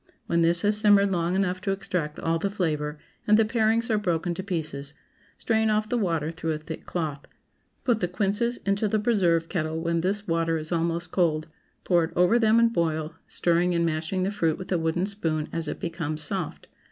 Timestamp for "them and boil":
12.39-13.13